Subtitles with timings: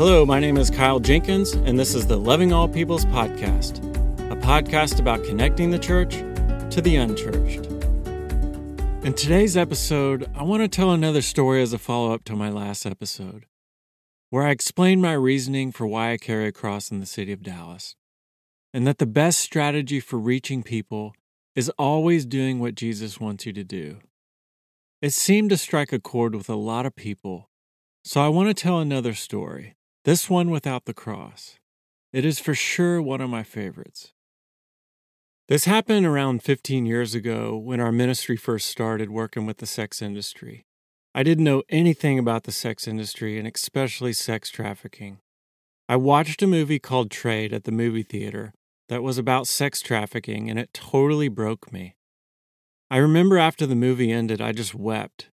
[0.00, 3.84] Hello, my name is Kyle Jenkins, and this is the Loving All Peoples podcast,
[4.32, 6.14] a podcast about connecting the church
[6.72, 7.66] to the unchurched.
[9.04, 12.48] In today's episode, I want to tell another story as a follow up to my
[12.48, 13.44] last episode,
[14.30, 17.42] where I explained my reasoning for why I carry a cross in the city of
[17.42, 17.94] Dallas,
[18.72, 21.12] and that the best strategy for reaching people
[21.54, 23.98] is always doing what Jesus wants you to do.
[25.02, 27.50] It seemed to strike a chord with a lot of people,
[28.02, 29.74] so I want to tell another story
[30.10, 31.56] this one without the cross.
[32.12, 34.12] It is for sure one of my favorites.
[35.46, 40.02] This happened around 15 years ago when our ministry first started working with the sex
[40.02, 40.66] industry.
[41.14, 45.18] I didn't know anything about the sex industry and especially sex trafficking.
[45.88, 48.52] I watched a movie called Trade at the movie theater
[48.88, 51.94] that was about sex trafficking and it totally broke me.
[52.90, 55.28] I remember after the movie ended, I just wept.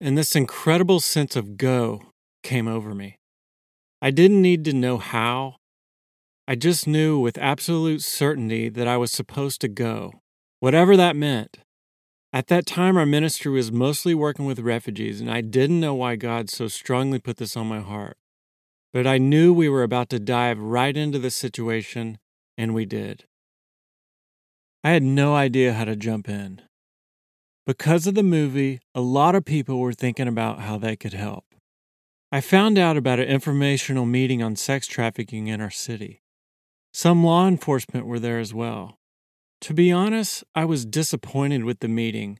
[0.00, 2.04] And this incredible sense of go
[2.42, 3.18] came over me.
[4.00, 5.56] I didn't need to know how.
[6.46, 10.22] I just knew with absolute certainty that I was supposed to go,
[10.60, 11.58] whatever that meant.
[12.32, 16.16] At that time, our ministry was mostly working with refugees, and I didn't know why
[16.16, 18.16] God so strongly put this on my heart.
[18.92, 22.18] But I knew we were about to dive right into the situation,
[22.56, 23.24] and we did.
[24.84, 26.62] I had no idea how to jump in.
[27.66, 31.47] Because of the movie, a lot of people were thinking about how they could help.
[32.30, 36.20] I found out about an informational meeting on sex trafficking in our city.
[36.92, 38.98] Some law enforcement were there as well.
[39.62, 42.38] To be honest, I was disappointed with the meeting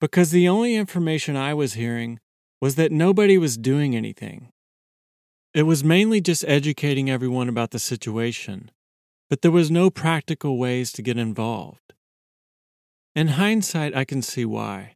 [0.00, 2.18] because the only information I was hearing
[2.62, 4.52] was that nobody was doing anything.
[5.52, 8.70] It was mainly just educating everyone about the situation,
[9.28, 11.92] but there was no practical ways to get involved.
[13.14, 14.95] In hindsight, I can see why.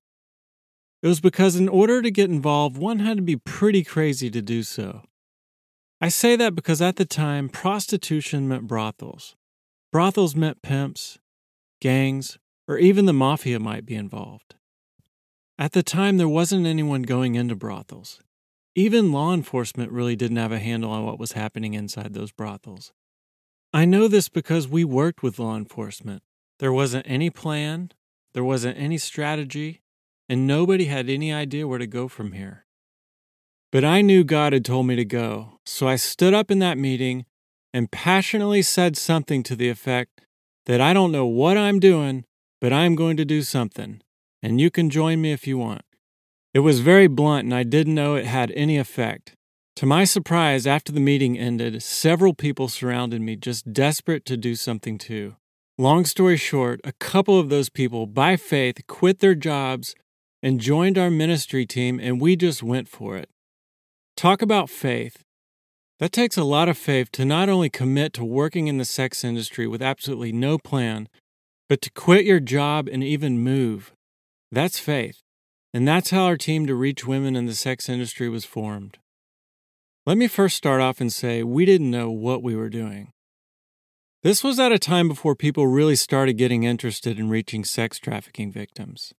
[1.03, 4.43] It was because in order to get involved, one had to be pretty crazy to
[4.43, 5.03] do so.
[6.01, 9.37] I say that because at the time, prostitution meant brothels.
[9.93, 11.19] Brothels meant pimps,
[11.81, 12.39] gangs,
[12.69, 14.55] or even the mafia might be involved.
[15.59, 18.21] At the time, there wasn't anyone going into brothels.
[18.75, 22.93] Even law enforcement really didn't have a handle on what was happening inside those brothels.
[23.73, 26.23] I know this because we worked with law enforcement.
[26.61, 27.93] There wasn't any plan,
[28.33, 29.83] there wasn't any strategy,
[30.31, 32.65] and nobody had any idea where to go from here.
[33.73, 36.79] But I knew God had told me to go, so I stood up in that
[36.79, 37.27] meeting
[37.75, 40.21] and passionately said something to the effect
[40.67, 42.25] that I don't know what I'm doing,
[42.61, 44.03] but I'm going to do something,
[44.41, 45.83] and you can join me if you want.
[46.55, 49.33] It was very blunt, and I didn't know it had any effect.
[49.77, 54.55] To my surprise, after the meeting ended, several people surrounded me, just desperate to do
[54.55, 55.35] something too.
[55.77, 59.97] Long story short, a couple of those people, by faith, quit their jobs
[60.43, 63.29] and joined our ministry team, and we just went for it.
[64.17, 65.23] Talk about faith.
[65.99, 69.23] That takes a lot of faith to not only commit to working in the sex
[69.23, 71.09] industry with absolutely no plan,
[71.69, 73.93] but to quit your job and even move.
[74.51, 75.21] That's faith.
[75.73, 78.99] And that's how our team to reach women in the sex industry was formed.
[80.07, 83.13] Let me first start off and say we didn't know what we were doing.
[84.23, 88.51] This was at a time before people really started getting interested in reaching sex trafficking
[88.51, 89.13] victims.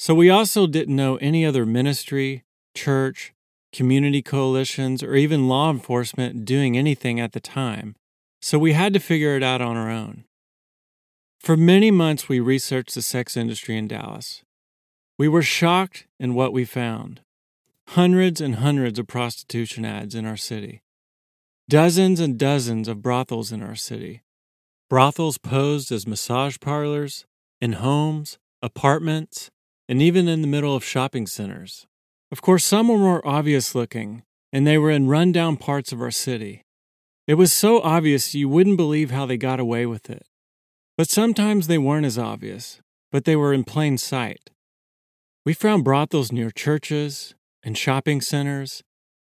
[0.00, 3.34] So we also didn't know any other ministry, church,
[3.72, 7.96] community coalitions, or even law enforcement doing anything at the time.
[8.40, 10.22] So we had to figure it out on our own.
[11.40, 14.44] For many months, we researched the sex industry in Dallas.
[15.18, 17.20] We were shocked in what we found
[17.88, 20.82] hundreds and hundreds of prostitution ads in our city,
[21.68, 24.22] dozens and dozens of brothels in our city.
[24.88, 27.26] Brothels posed as massage parlors,
[27.60, 29.50] in homes, apartments,
[29.88, 31.86] and even in the middle of shopping centers.
[32.30, 34.22] Of course, some were more obvious looking,
[34.52, 36.62] and they were in rundown parts of our city.
[37.26, 40.26] It was so obvious you wouldn't believe how they got away with it.
[40.96, 42.80] But sometimes they weren't as obvious,
[43.12, 44.50] but they were in plain sight.
[45.44, 48.82] We found brothels near churches and shopping centers,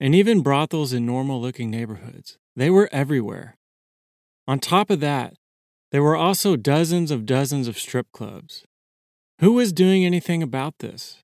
[0.00, 2.38] and even brothels in normal looking neighborhoods.
[2.55, 3.56] They were everywhere.
[4.49, 5.35] On top of that,
[5.93, 8.64] there were also dozens of dozens of strip clubs.
[9.41, 11.23] Who was doing anything about this?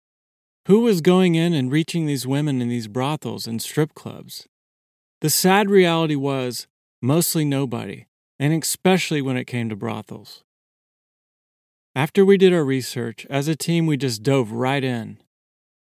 [0.66, 4.46] Who was going in and reaching these women in these brothels and strip clubs?
[5.22, 6.66] The sad reality was
[7.00, 8.04] mostly nobody,
[8.38, 10.44] and especially when it came to brothels.
[11.94, 15.18] After we did our research, as a team, we just dove right in.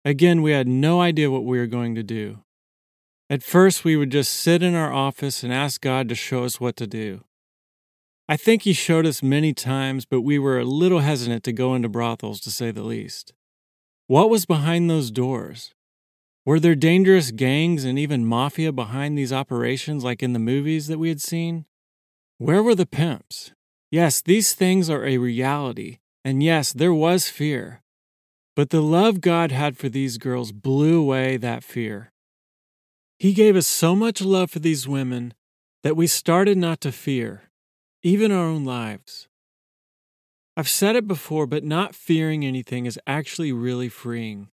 [0.05, 2.39] Again, we had no idea what we were going to do.
[3.29, 6.61] At first, we would just sit in our office and ask God to show us
[6.61, 7.25] what to do.
[8.27, 11.75] I think he showed us many times, but we were a little hesitant to go
[11.75, 13.33] into brothels, to say the least.
[14.07, 15.75] What was behind those doors?
[16.43, 20.99] Were there dangerous gangs and even mafia behind these operations like in the movies that
[20.99, 21.65] we had seen?
[22.37, 23.51] Where were the pimps?
[23.91, 27.81] Yes, these things are a reality, and yes, there was fear.
[28.55, 32.11] But the love God had for these girls blew away that fear.
[33.19, 35.33] He gave us so much love for these women
[35.83, 37.43] that we started not to fear,
[38.05, 39.27] even our own lives.
[40.55, 44.49] I've said it before, but not fearing anything is actually really freeing.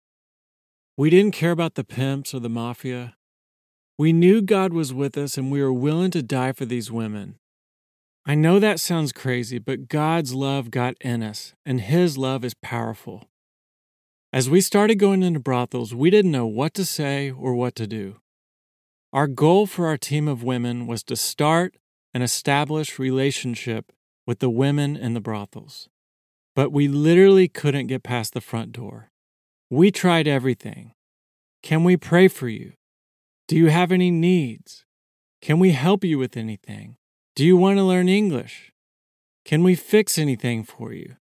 [0.97, 3.17] We didn't care about the pimps or the mafia.
[3.99, 7.41] We knew God was with us and we were willing to die for these women.
[8.25, 12.55] I know that sounds crazy, but God's love got in us, and His love is
[12.55, 13.31] powerful.
[14.32, 17.88] As we started going into brothels, we didn't know what to say or what to
[17.88, 18.20] do.
[19.12, 21.75] Our goal for our team of women was to start
[22.12, 23.93] and establish relationship
[24.27, 25.89] with the women in the brothels.
[26.55, 29.11] But we literally couldn't get past the front door.
[29.71, 30.93] We tried everything.
[31.62, 32.73] Can we pray for you?
[33.47, 34.85] Do you have any needs?
[35.41, 36.97] Can we help you with anything?
[37.37, 38.73] Do you want to learn English?
[39.45, 41.17] Can we fix anything for you?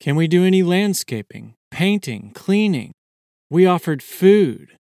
[0.00, 2.92] Can we do any landscaping, painting, cleaning?
[3.50, 4.76] We offered food.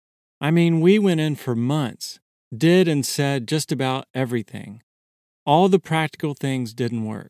[0.42, 2.20] I mean, we went in for months,
[2.56, 4.82] did and said just about everything.
[5.46, 7.30] All the practical things didn't work.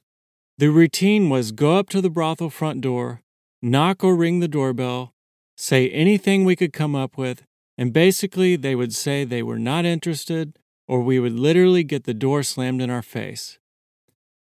[0.57, 3.21] The routine was go up to the brothel front door,
[3.61, 5.13] knock or ring the doorbell,
[5.57, 7.43] say anything we could come up with,
[7.77, 10.57] and basically they would say they were not interested,
[10.87, 13.59] or we would literally get the door slammed in our face.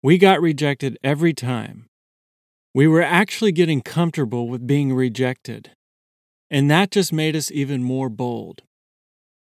[0.01, 1.85] We got rejected every time.
[2.73, 5.71] We were actually getting comfortable with being rejected,
[6.49, 8.63] and that just made us even more bold.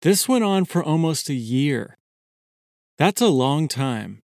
[0.01, 1.98] This went on for almost a year.
[2.99, 4.23] That's a long time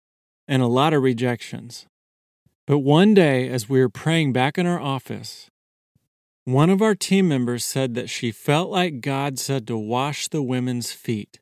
[0.46, 1.86] and a lot of rejections.
[2.68, 5.50] But one day, as we were praying back in our office,
[6.44, 10.40] one of our team members said that she felt like God said to wash the
[10.40, 11.40] women's feet,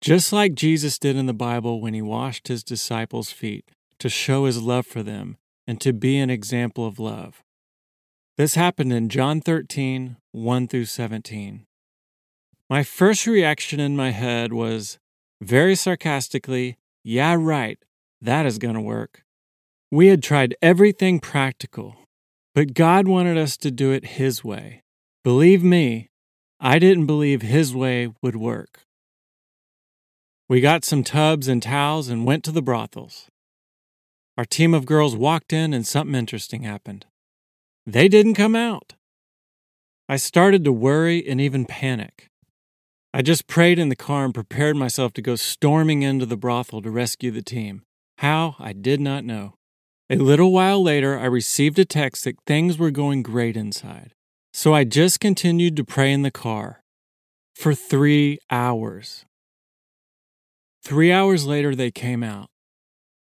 [0.00, 3.66] just like Jesus did in the Bible when he washed his disciples' feet
[3.98, 7.42] to show his love for them and to be an example of love.
[8.38, 11.66] This happened in John 13, 1 through 17.
[12.70, 14.98] My first reaction in my head was
[15.44, 17.78] very sarcastically, Yeah, right,
[18.20, 19.22] that is going to work.
[19.90, 21.96] We had tried everything practical
[22.54, 24.82] but God wanted us to do it His way.
[25.24, 26.08] Believe me,
[26.60, 28.82] I didn't believe His way would work.
[30.48, 33.26] We got some tubs and towels and went to the brothels.
[34.38, 37.06] Our team of girls walked in and something interesting happened.
[37.86, 38.94] They didn't come out.
[40.08, 42.28] I started to worry and even panic.
[43.16, 46.82] I just prayed in the car and prepared myself to go storming into the brothel
[46.82, 47.82] to rescue the team.
[48.18, 49.54] How, I did not know.
[50.10, 54.14] A little while later, I received a text that things were going great inside.
[54.52, 56.82] So I just continued to pray in the car
[57.54, 59.24] for three hours.
[60.82, 62.48] Three hours later, they came out,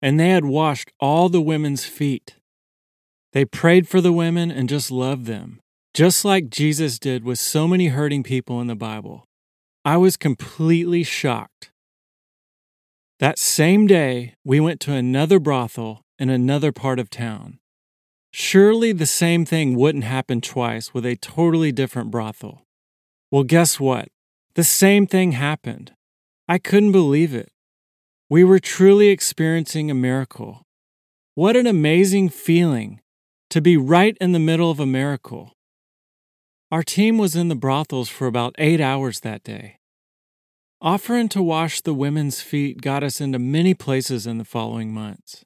[0.02, 2.36] and they had washed all the women's feet.
[3.34, 5.60] They prayed for the women and just loved them,
[5.94, 9.28] just like Jesus did with so many hurting people in the Bible.
[9.84, 11.72] I was completely shocked.
[13.20, 17.58] That same day, we went to another brothel in another part of town.
[18.32, 22.62] Surely the same thing wouldn't happen twice with a totally different brothel.
[23.32, 24.10] Well, guess what?
[24.54, 25.94] The same thing happened.
[26.48, 27.50] I couldn't believe it.
[28.30, 30.62] We were truly experiencing a miracle.
[31.34, 33.02] What an amazing feeling
[33.50, 35.54] to be right in the middle of a miracle.
[36.72, 39.80] Our team was in the brothels for about eight hours that day.
[40.82, 45.44] Offering to wash the women's feet got us into many places in the following months.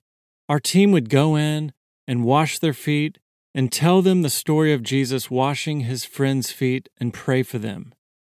[0.48, 1.74] Our team would go in
[2.08, 3.18] and wash their feet
[3.56, 7.94] and tell them the story of Jesus washing his friends' feet and pray for them.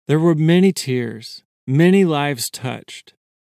[0.09, 3.13] There were many tears, many lives touched.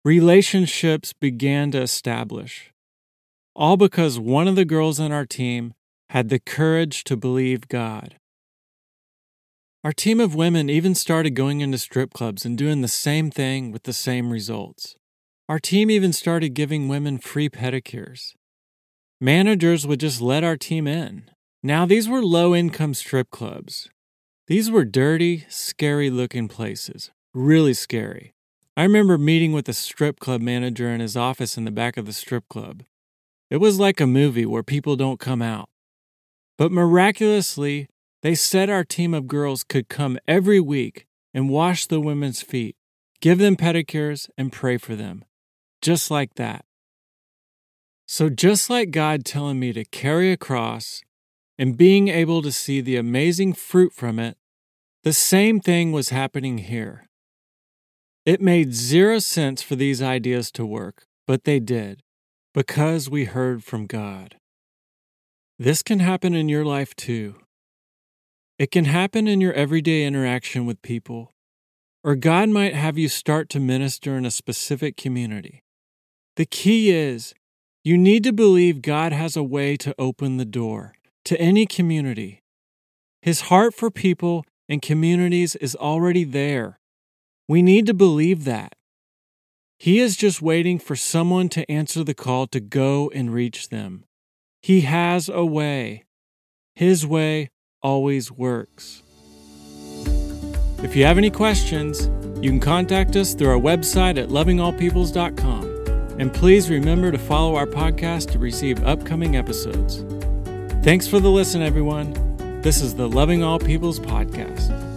[0.06, 2.72] Relationships began to establish.
[3.56, 5.74] All because one of the girls on our team
[6.12, 8.20] had the courage to believe God.
[9.84, 13.70] Our team of women even started going into strip clubs and doing the same thing
[13.70, 14.96] with the same results.
[15.50, 18.34] Our team even started giving women free pedicures.
[19.20, 21.30] Managers would just let our team in.
[21.62, 23.90] Now, these were low income strip clubs.
[24.48, 27.12] These were dirty, scary looking places.
[27.34, 28.34] Really scary.
[28.78, 32.06] I remember meeting with a strip club manager in his office in the back of
[32.06, 32.84] the strip club.
[33.50, 35.68] It was like a movie where people don't come out.
[36.58, 37.90] But miraculously,
[38.24, 42.76] they said our team of girls could come every week and wash the women's feet,
[43.20, 45.24] give them pedicures, and pray for them.
[45.82, 46.64] Just like that.
[48.08, 51.02] So, just like God telling me to carry a cross
[51.60, 54.38] and being able to see the amazing fruit from it,
[55.04, 57.08] The same thing was happening here.
[58.26, 62.00] It made zero sense for these ideas to work, but they did,
[62.54, 64.36] because we heard from God.
[65.60, 67.43] This can happen in your life too.
[68.64, 71.34] It can happen in your everyday interaction with people,
[72.02, 75.64] or God might have you start to minister in a specific community.
[76.38, 77.34] The key is
[77.84, 80.94] you need to believe God has a way to open the door
[81.26, 82.40] to any community.
[83.22, 86.80] His heart for people and communities is already there.
[87.50, 88.76] We need to believe that.
[89.78, 94.06] He is just waiting for someone to answer the call to go and reach them.
[94.62, 96.06] He has a way.
[96.76, 97.50] His way
[97.84, 99.04] always works.
[100.84, 102.10] If you have any questions,
[102.44, 106.20] you can contact us through our website at lovingallpeoples.com.
[106.20, 110.04] And please remember to follow our podcast to receive upcoming episodes.
[110.84, 112.14] Thanks for the listen, everyone.
[112.62, 114.93] This is the Loving All Peoples podcast.